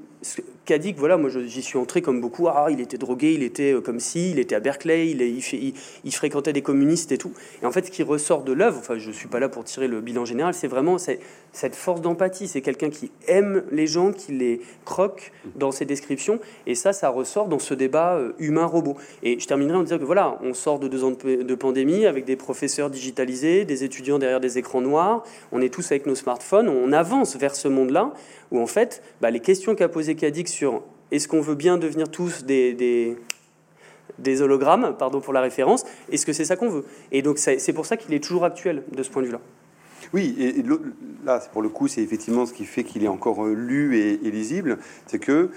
[0.67, 2.47] Kadik, voilà, moi j'y suis entré comme beaucoup.
[2.49, 6.15] Ah, il était drogué, il était euh, comme si, il était à Berkeley, il, il,
[6.15, 7.33] fréquentait des communistes et tout.
[7.63, 9.89] Et en fait, ce qui ressort de l'œuvre, enfin, je suis pas là pour tirer
[9.89, 12.49] le bilan général, c'est vraiment cette force d'empathie.
[12.49, 16.39] C'est quelqu'un qui aime les gens, qui les croque dans ses descriptions.
[16.67, 18.97] Et ça, ça ressort dans ce débat euh, humain-robot.
[19.23, 22.27] Et je terminerai en disant que voilà, on sort de deux ans de pandémie avec
[22.27, 25.25] des professeurs digitalisés, des étudiants derrière des écrans noirs.
[25.51, 26.69] On est tous avec nos smartphones.
[26.69, 28.13] On avance vers ce monde-là
[28.51, 32.11] où en fait, bah, les questions qu'a posées Kadik sur est-ce qu'on veut bien devenir
[32.11, 32.75] tous des,
[34.19, 36.85] des, hologrammes, pardon pour la référence, est-ce que c'est ça qu'on veut?
[37.13, 39.41] Et donc c'est pour ça qu'il est toujours actuel de ce point de vue-là.
[40.13, 40.65] Oui, et,
[41.25, 44.31] là, pour le coup, c'est effectivement ce qui fait qu'il est encore euh, lu et,
[44.31, 45.51] lisible, c'est que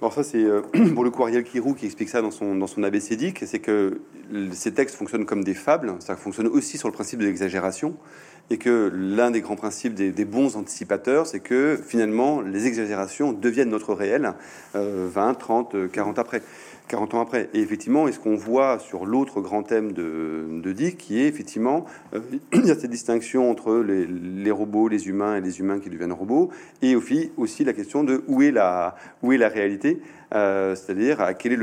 [0.00, 0.62] alors ça, c'est euh,
[0.94, 4.00] pour le coup Ariel Kirou qui explique ça dans son, dans son abécédique, c'est que
[4.52, 7.96] ces textes fonctionnent comme des fables, ça fonctionne aussi sur le principe de l'exagération
[8.50, 13.68] et que l'un des grands principes des, bons anticipateurs, c'est que finalement les exagérations deviennent
[13.68, 14.32] notre réel
[14.74, 16.42] 20, 30, 40 après.
[16.88, 17.48] 40 ans après.
[17.54, 21.84] Et effectivement, est ce qu'on voit sur l'autre grand thème de, Dick, qui est effectivement,
[22.14, 22.20] euh,
[22.52, 26.12] il y a cette distinction entre les, robots, les humains et les humains qui deviennent
[26.12, 26.50] robots,
[26.82, 30.00] et aussi, aussi la question de où est la, où est la réalité.
[30.34, 31.58] Euh, c'est-à-dire à quel,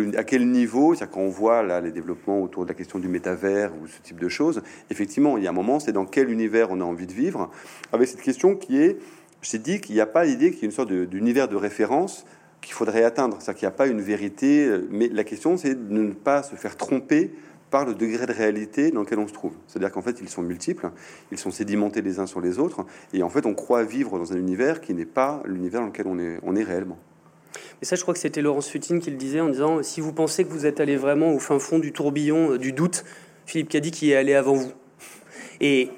[0.49, 3.87] niveau, c'est-à-dire quand on voit là les développements autour de la question du métavers ou
[3.87, 6.81] ce type de choses, effectivement, il y a un moment, c'est dans quel univers on
[6.81, 7.51] a envie de vivre,
[7.93, 8.97] avec cette question qui est,
[9.41, 12.25] je dit qu'il n'y a pas l'idée qu'il y ait une sorte d'univers de, référence
[12.65, 15.93] qu'il faudrait atteindre, c'est-à-dire qu'il n'y a pas une vérité, mais la question c'est de
[15.93, 17.31] ne pas se faire tromper
[17.75, 19.53] par le degré de réalité dans lequel on se trouve.
[19.67, 20.91] C'est-à-dire qu'en fait, ils sont multiples,
[21.31, 24.33] ils sont sédimentés les uns sur les autres, et en fait, on croit vivre dans
[24.33, 26.97] un univers qui n'est pas l'univers dans lequel on est, réellement.
[27.81, 30.13] Et ça, je crois que c'était Laurence Futine qui le disait en disant si vous
[30.13, 33.03] pensez que vous êtes allé vraiment au fin fond du tourbillon euh, du doute,
[33.45, 34.71] Philippe Cady qui est allé avant vous.
[35.59, 35.89] Et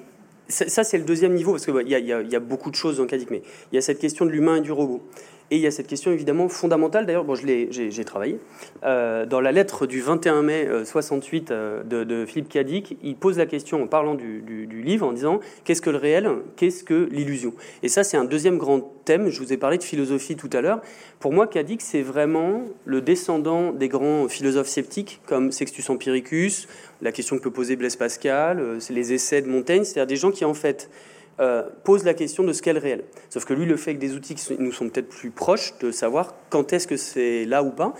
[0.49, 3.05] ça, c'est le deuxième niveau, parce qu'il bah, y, y, a beaucoup de choses dans
[3.05, 5.03] Cadic, mais il y a cette question de l'humain et du robot.
[5.49, 8.37] Et il y a cette question évidemment fondamentale, d'ailleurs, bon, j'ai travaillé,
[8.83, 13.37] euh, dans la lettre du 21 mai 68 euh, euh, de, Philippe Cadic, il pose
[13.37, 17.53] la question en parlant du, livre, en disant qu'est-ce que le réel, qu'est-ce que l'illusion?
[17.81, 20.59] Et ça, c'est un deuxième grand thème, je vous ai parlé de philosophie tout à
[20.59, 20.81] l'heure.
[21.21, 26.67] Pour moi, Cadic, c'est vraiment le descendant des grands philosophes sceptiques, comme Sextus Empiricus,
[27.01, 30.43] la question que peut poser Blaise Pascal, les essais de Montaigne, c'est-à-dire des gens qui,
[30.43, 30.89] en fait,
[31.39, 33.03] euh, pose la question de ce qu'est le réel.
[33.29, 35.91] Sauf que lui le fait avec des outils qui nous sont peut-être plus proches de
[35.91, 37.93] savoir quand est-ce que c'est là ou pas.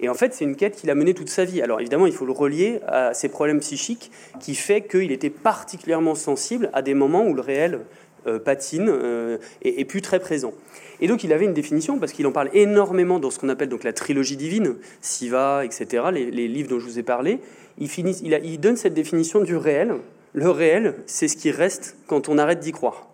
[0.00, 1.62] Et en fait, c'est une quête qu'il a menée toute sa vie.
[1.62, 6.14] Alors évidemment, il faut le relier à ses problèmes psychiques qui fait qu'il était particulièrement
[6.14, 7.80] sensible à des moments où le réel
[8.26, 10.54] euh, patine euh, et, et, plus très présent.
[11.00, 13.68] Et donc il avait une définition parce qu'il en parle énormément dans ce qu'on appelle
[13.68, 17.40] donc la trilogie divine, Siva, etc., les, livres dont je vous ai parlé.
[17.76, 17.90] Il,
[18.22, 19.96] il donne cette définition du réel
[20.34, 23.08] le réel, c'est ce qui reste quand on arrête d'y croire.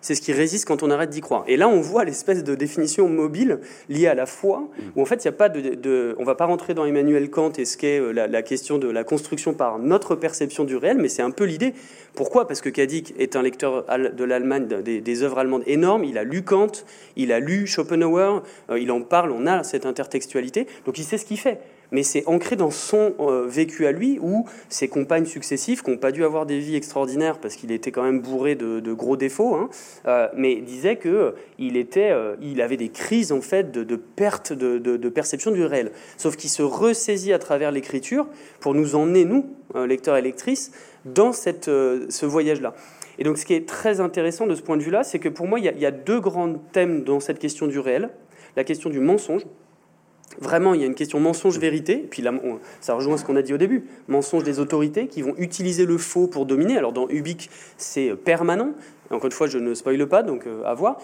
[0.00, 1.44] C'est ce qui résiste quand on arrête d'y croire.
[1.48, 5.16] Et là, on voit l'espèce de définition mobile liée à la foi, où en fait,
[5.16, 7.98] il y a pas de, on va pas rentrer dans Emmanuel Kant et ce qu'est
[7.98, 11.44] euh, la, question de la construction par notre perception du réel, mais c'est un peu
[11.44, 11.74] l'idée.
[12.14, 12.46] Pourquoi?
[12.46, 16.04] Parce que Kadik est un lecteur de l'Allemagne, des, des, œuvres allemandes énormes.
[16.04, 16.72] Il a lu Kant,
[17.16, 21.18] il a lu Schopenhauer, euh, il en parle, on a cette intertextualité, donc il sait
[21.18, 21.60] ce qu'il fait
[21.92, 25.96] mais c'est ancré dans son euh, vécu à lui, où ses compagnes successives, qui n'ont
[25.96, 29.54] pas dû avoir des vies extraordinaires parce qu'il était quand même bourré de, gros défauts,
[29.54, 29.68] hein,
[30.06, 35.50] euh, mais disait que euh, il avait des crises en fait de, perte de, perception
[35.50, 35.92] du réel.
[36.16, 38.26] Sauf qu'il se ressaisit à travers l'écriture
[38.60, 40.72] pour nous emmener nous, lecteurs et lectrices,
[41.04, 42.74] dans cette, ce voyage-là.
[43.18, 45.46] Et donc, ce qui est très intéressant de ce point de vue-là, c'est que pour
[45.46, 48.10] moi, il y, a, deux grands thèmes dans cette question du réel.
[48.56, 49.42] La question du mensonge,
[50.40, 52.32] Vraiment, il y a une question mensonge-vérité, puis là,
[52.80, 55.98] ça rejoint ce qu'on a dit au début, mensonge des autorités qui vont utiliser le
[55.98, 56.76] faux pour dominer.
[56.76, 58.72] Alors dans Ubik, c'est permanent,
[59.10, 60.98] encore une fois, je ne spoile pas, donc euh, à voir.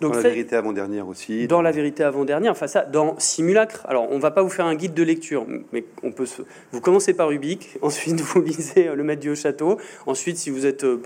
[0.00, 1.46] Dans la vérité avant-dernière aussi.
[1.46, 3.84] Dans la vérité avant-dernière, enfin ça, dans Simulacre.
[3.88, 6.42] Alors, on va pas vous faire un guide de lecture, mais on peut se...
[6.72, 10.84] Vous commencez par Ubik, ensuite vous lisez Le Maître du Haut-Château, ensuite, si vous êtes
[10.84, 11.00] euh,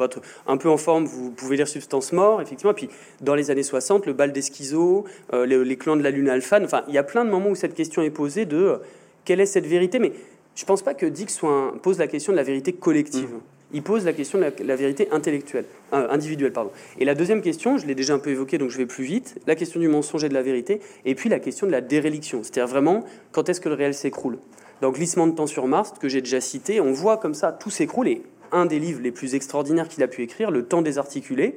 [0.47, 2.75] un peu en forme, vous pouvez lire Substance Mort, effectivement.
[2.75, 2.89] Puis,
[3.21, 6.61] dans les années 60, Le Bal des Schizos, euh, les, clans de la Lune Alpha.
[6.63, 8.77] Enfin, il y a plein de moments où cette question est posée de euh,
[9.25, 10.13] quelle est cette vérité Mais
[10.55, 13.31] je pense pas que Dick soit pose la question de la vérité collective.
[13.31, 16.53] Mmh il pose la question de la, vérité intellectuelle, euh, individuelle.
[16.53, 16.71] Pardon.
[16.99, 19.37] Et la deuxième question, je l'ai déjà un peu évoquée, donc je vais plus vite,
[19.47, 22.43] la question du mensonge et de la vérité, et puis la question de la déréliction,
[22.43, 24.39] c'est-à-dire vraiment quand est-ce que le réel s'écroule?
[24.81, 27.71] Dans Glissement de temps sur Mars, que j'ai déjà cité, on voit comme ça tout
[27.71, 31.57] s'écroule, et un des livres les plus extraordinaires qu'il a pu écrire, Le temps désarticulé,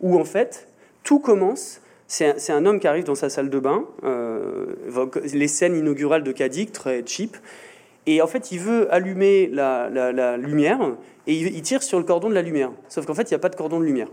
[0.00, 0.68] où en fait
[1.02, 4.66] tout commence c'est un, homme qui arrive dans sa salle de bain, euh,
[5.32, 7.36] les scènes inaugurales de Kadik, très cheap,
[8.06, 12.34] et en fait, il veut allumer la, lumière et il, tire sur le cordon de
[12.34, 12.70] la lumière.
[12.88, 14.08] Sauf qu'en fait, il n'y a pas de cordon de lumière.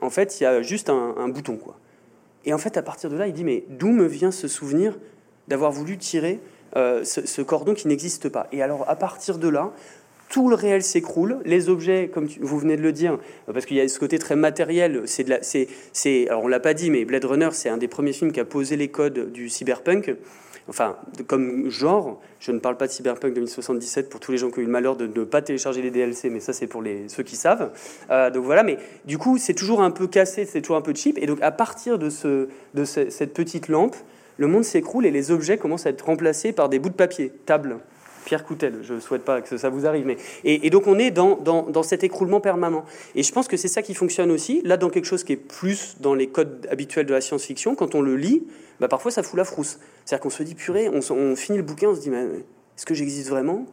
[0.00, 1.58] En fait, il y a juste un, bouton.
[2.44, 4.98] Et en fait, à partir de là, il dit Mais d'où me vient ce souvenir
[5.48, 6.40] d'avoir voulu tirer
[6.76, 8.46] euh, ce, cordon qui n'existe pas?
[8.52, 9.72] Et alors, à partir de là,
[10.28, 11.38] tout le réel s'écroule.
[11.44, 13.18] Les objets, comme vous venez de le dire,
[13.52, 16.90] parce qu'il y a ce côté très matériel, c'est de alors on l'a pas dit,
[16.90, 20.14] mais Blade Runner, c'est un des premiers films qui a posé les codes du cyberpunk
[20.68, 20.96] enfin,
[21.26, 24.62] comme genre, je ne parle pas de Cyberpunk 2077 pour tous les gens qui ont
[24.62, 27.22] eu le malheur de ne pas télécharger les DLC, mais ça c'est pour les, ceux
[27.22, 27.70] qui savent.
[28.10, 30.94] Euh, donc voilà, mais du coup c'est toujours un peu cassé, c'est toujours un peu
[30.94, 33.96] cheap, et donc à partir de, ce, de cette petite lampe,
[34.36, 37.32] le monde s'écroule et les objets commencent à être remplacés par des bouts de papier,
[37.46, 37.78] table.
[38.24, 41.10] Pierre Coutel, je ne souhaite pas que ça vous arrive, mais et, donc on est
[41.10, 42.84] dans, dans, dans, cet écroulement permanent.
[43.14, 45.36] Et je pense que c'est ça qui fonctionne aussi, là dans quelque chose qui est
[45.36, 48.46] plus dans les codes habituels de la science-fiction, quand on le lit,
[48.80, 49.78] bah, parfois ça fout la frousse.
[50.04, 53.30] C'est-à-dire qu'on se dit, purée, on, finit le bouquin, on se dit, est-ce que j'existe
[53.30, 53.66] vraiment?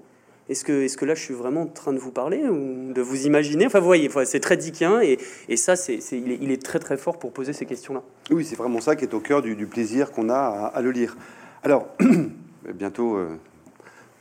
[0.50, 3.02] Est-ce que, est que là, je suis vraiment en train de vous parler ou de
[3.02, 3.68] vous imaginer?
[3.68, 7.20] Enfin, vous voyez, c'est très dickien et, et ça, c'est, il, est, très très fort
[7.20, 8.04] pour poser ces questions-là.
[8.32, 10.36] Oui, c'est vraiment ça qui est au cœur du, plaisir qu'on a
[10.74, 11.16] à, le lire.
[11.64, 11.88] Alors,
[12.74, 13.38] bientôt, euh,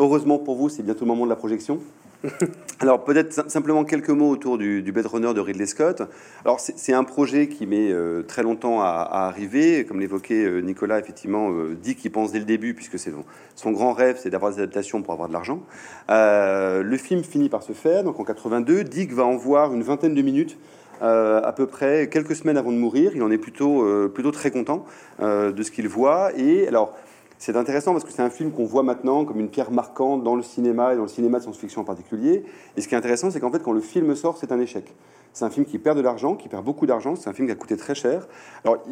[0.01, 1.79] heureusement pour vous, c'est bientôt le moment de la projection.
[2.81, 6.03] Alors peut-être simplement quelques mots autour du, du Blade Runner de Ridley Scott.
[6.45, 9.85] Alors c'est un projet qui met euh, très longtemps à, arriver.
[9.85, 13.25] Comme l'évoquait euh, Nicolas, effectivement, euh, dit qu'il pense dès le début, puisque c'est son,
[13.55, 15.63] son, grand rêve, c'est d'avoir des adaptations pour avoir de l'argent.
[16.09, 18.85] le film finit par se faire, donc en 82.
[18.85, 20.59] Dick va en voir une vingtaine de minutes.
[21.01, 24.85] à peu près quelques semaines avant de mourir, il en est plutôt, plutôt très content
[25.21, 26.31] de ce qu'il voit.
[26.37, 26.97] Et alors,
[27.41, 30.37] c'est intéressant parce que c'est un film qu'on voit maintenant comme une pierre marquante dans
[30.37, 32.45] le cinéma et dans le cinéma de science-fiction en particulier.
[32.77, 34.95] Et ce qui est intéressant, c'est qu'en fait, quand le film sort, c'est un échec.
[35.33, 37.17] C'est un film qui perd de l'argent, qui perd beaucoup d'argent.
[37.17, 38.29] C'est un film qui a coûté très cher.
[38.63, 38.85] Alors,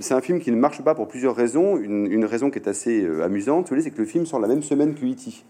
[0.00, 1.76] c'est un film qui ne marche pas pour plusieurs raisons.
[1.76, 4.94] Une, raison qui est assez euh, amusante, c'est que le film sort la même semaine
[4.94, 5.44] que E.T.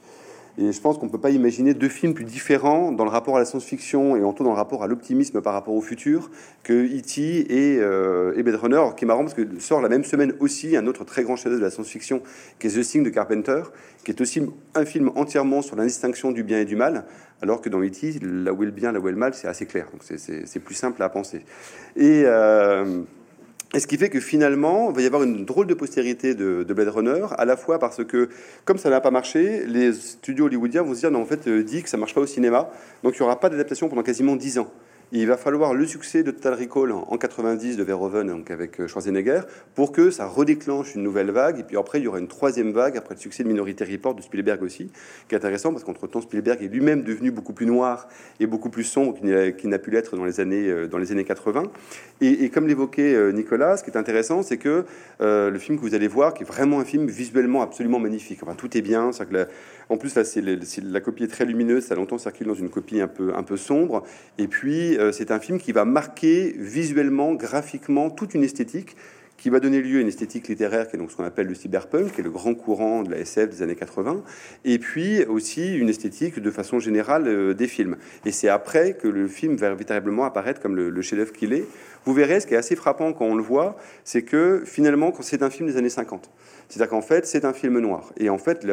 [0.58, 3.36] Et je pense qu'on ne peut pas imaginer deux films plus différents dans le rapport
[3.36, 6.30] à la science-fiction et en tout dans le rapport à l'optimisme par rapport au futur
[6.62, 7.46] que E.T.
[7.50, 10.86] Euh, et, Blade Runner, qui est marrant parce que sort la même semaine aussi un
[10.86, 12.22] autre très grand chef de la science-fiction
[12.58, 13.62] qui est The Thing de Carpenter,
[14.04, 14.42] qui est aussi
[14.74, 17.06] un film entièrement sur l'indistinction du bien et du mal,
[17.40, 19.48] alors que dans E.T., là où est le bien, là où est le mal, c'est
[19.48, 19.86] assez clair.
[19.90, 21.44] Donc c'est plus simple à penser.
[21.96, 22.24] Et.
[22.26, 23.02] Euh,
[23.74, 26.64] et ce qui fait que finalement, il va y avoir une drôle de postérité de,
[26.64, 28.28] Blade Runner, à la fois parce que,
[28.64, 31.62] comme ça n'a pas marché, les studios hollywoodiens vont se dire, non, en fait, euh,
[31.62, 32.70] dit que ça marche pas au cinéma,
[33.02, 34.70] donc il n'y aura pas d'adaptation pendant quasiment 10 ans
[35.14, 38.88] il va falloir le succès de Total Recall en 90 de Verhoeven, donc avec euh,
[38.88, 39.42] Schwarzenegger,
[39.74, 41.58] pour que ça redéclenche une nouvelle vague.
[41.58, 44.14] Et puis après, il y aura une troisième vague après le succès de Minority Report
[44.14, 44.90] de Spielberg aussi,
[45.28, 48.08] qui est intéressant parce qu'entre-temps, Spielberg est lui-même devenu beaucoup plus noir
[48.40, 51.24] et beaucoup plus sombre qu'il n'a pu l'être dans les années euh, dans les années
[51.24, 51.64] 80.
[52.22, 54.84] Et, comme l'évoquait euh, Nicolas, ce qui est intéressant, c'est que
[55.20, 58.40] le film que vous allez voir, qui est vraiment un film visuellement absolument magnifique.
[58.42, 59.10] Enfin, tout est bien.
[59.88, 61.84] En plus, là, c'est la copie est très lumineuse.
[61.84, 64.04] Ça a longtemps circulé dans une copie un peu un peu sombre.
[64.38, 68.96] Et puis euh, c'est un film qui va marquer visuellement, graphiquement, toute une esthétique
[69.42, 71.56] qui va donner lieu à une esthétique littéraire qui est donc ce qu'on appelle le
[71.56, 74.22] cyberpunk, qui est le grand courant de la SF des années 80,
[74.64, 77.96] et puis aussi une esthétique de façon générale euh, des films.
[78.24, 81.64] Et c'est après que le film va véritablement apparaître comme le, chef-d'œuvre qu'il est.
[82.04, 85.42] Vous verrez, ce qui est assez frappant quand on le voit, c'est que finalement, c'est
[85.42, 86.30] un film des années 50,
[86.68, 88.12] c'est-à-dire qu'en fait, c'est un film noir.
[88.16, 88.66] Et en fait,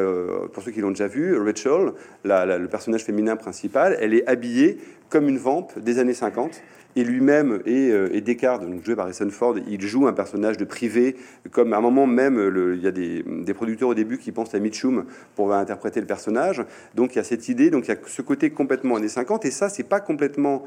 [0.54, 5.28] pour ceux qui l'ont déjà vu, Rachel, le personnage féminin principal, elle est habillée comme
[5.28, 6.62] une vampe des années 50.
[6.96, 10.66] Et lui-même et, euh, Descartes, donc joué par Harrison Ford, il joue un personnage de
[10.66, 11.16] privé,
[11.52, 14.60] comme à un moment même, il y a des, producteurs au début qui pensent à
[14.60, 16.64] Mitchum pour interpréter le personnage.
[16.96, 19.46] Donc il y a cette idée, donc il y a ce côté complètement années 50,
[19.46, 20.64] et ça, c'est pas complètement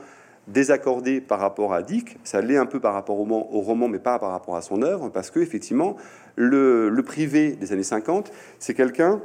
[0.48, 4.18] désaccordé par rapport à Dick, ça l'est un peu par rapport au roman, mais pas
[4.18, 5.96] par rapport à son œuvre, parce que effectivement,
[6.37, 9.20] le, le privé des années 50, c'est quelqu'un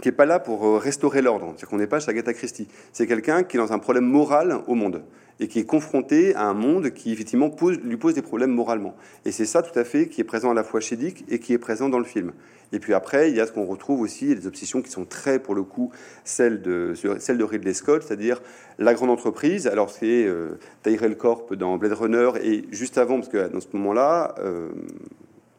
[0.00, 1.46] qui n'est pas là pour euh, restaurer l'ordre.
[1.48, 2.68] C'est-à-dire qu'on n'est pas chez Agatha Christie.
[2.92, 5.02] C'est quelqu'un qui est dans un problème moral au monde
[5.40, 7.50] et qui est confronté à un monde qui effectivement
[7.82, 8.94] lui pose des problèmes moralement.
[9.24, 11.38] Et c'est ça tout à fait qui est présent à la fois chez Dick et
[11.38, 12.32] qui est présent dans le film.
[12.72, 15.38] Et puis après, il y a ce qu'on retrouve aussi, les obsessions qui sont très,
[15.38, 15.90] pour le coup,
[16.24, 18.40] celles de, celles de Ridley Scott, c'est-à-dire
[18.78, 19.66] la grande entreprise.
[19.66, 23.66] Alors c'est euh, Tyrell Corp dans Blade Runner et juste avant, parce que dans ce
[23.74, 24.70] moment-là, euh,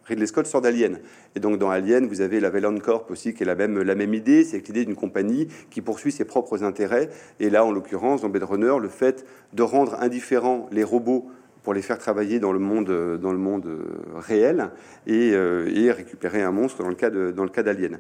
[0.06, 1.00] Ridley Scott sort d'Alien.
[1.36, 4.44] Et donc dans Alien, vous avez la Velan Corp aussi qui est la même, idée,
[4.44, 7.10] c'est l'idée d'une compagnie qui poursuit ses propres intérêts.
[7.40, 11.30] Et là, en l'occurrence, dans Blade Runner, le fait de rendre indifférents les robots
[11.64, 12.90] pour les faire travailler dans le monde,
[13.22, 13.70] monde
[14.16, 14.70] réel
[15.08, 18.00] et, euh, et récupérer un monstre dans le cas d'Alien.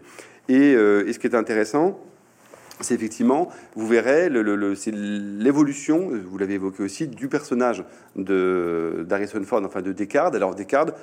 [0.49, 2.01] Et, euh, et, ce qui est intéressant,
[2.81, 4.29] c'est effectivement, vous verrez,
[4.75, 7.85] c'est l'évolution, vous l'avez évoqué aussi, du personnage
[8.15, 10.35] de d'Harrison Ford, enfin de Descartes.
[10.35, 10.93] Alors Descartes,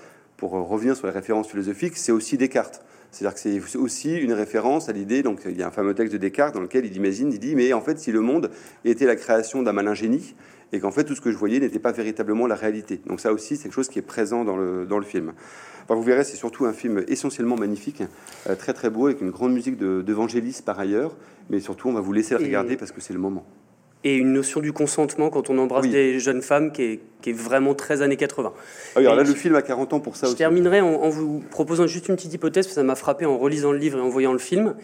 [0.40, 2.83] pour revenir sur les références philosophiques, c'est aussi Descartes.
[3.11, 6.14] C'est-à-dire que c'est aussi une référence à l'idée, donc il y a un fameux texte
[6.14, 8.50] de Descartes dans lequel il imagine, il dit, mais en fait, si le monde
[8.87, 10.35] était la création d'un malin génie,
[10.72, 13.03] et qu'en fait, tout ce que je voyais n'était pas véritablement la réalité.
[13.07, 15.33] Donc ça aussi, c'est quelque chose qui est présent dans le, dans le film.
[15.85, 18.03] Enfin, vous verrez, c'est surtout un film essentiellement magnifique,
[18.48, 21.16] euh, très très beau, avec une grande musique d'Evangélis par ailleurs,
[21.50, 23.44] mais surtout, on va vous laisser le regarder parce que c'est le moment
[24.02, 27.34] et une notion du consentement quand on embrasse des jeunes femmes qui est, qui est,
[27.34, 28.52] vraiment très années 80.
[28.96, 30.38] Ah alors là, le film a 40 ans pour ça je aussi.
[30.38, 33.36] terminerai en, en, vous proposant juste une petite hypothèse, parce que ça m'a frappé en
[33.36, 34.74] relisant le livre et en voyant le film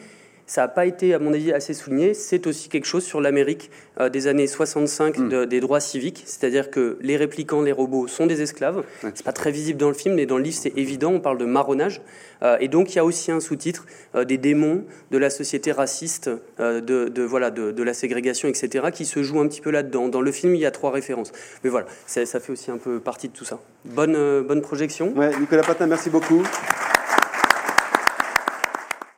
[0.47, 2.15] ça n'a pas été, à mon avis, assez souligné.
[2.15, 5.29] C'est aussi quelque chose sur l'Amérique euh, des années 65 mm.
[5.29, 8.85] de, des droits civiques, c'est-à-dire que les réplicants, les robots sont des esclaves.
[9.03, 9.11] Ouais.
[9.15, 11.13] C'est pas très visible dans le film, mais dans le livre c'est évident.
[11.13, 12.01] On parle de marronnage,
[12.43, 15.73] euh, et donc il y a aussi un sous-titre euh, des démons de la société
[15.73, 19.71] raciste, de, de, voilà, de, de, la ségrégation, etc., qui se joue un petit peu
[19.71, 20.09] là-dedans.
[20.09, 21.33] Dans le film, il y a trois références.
[21.65, 23.59] Mais voilà, ça fait aussi un peu partie de tout ça.
[23.85, 25.13] Bonne, bonne projection.
[25.17, 26.43] Ouais, Nicolas Patin, merci beaucoup.